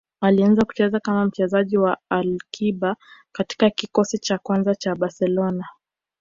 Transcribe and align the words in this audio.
Alianza 0.21 0.65
kucheza 0.65 0.99
kama 0.99 1.25
mchezaji 1.25 1.77
wa 1.77 1.97
akiba 2.09 2.95
katika 3.31 3.69
kikosi 3.69 4.19
cha 4.19 4.37
kwanza 4.37 4.75
cha 4.75 4.95
Barcelona 4.95 5.67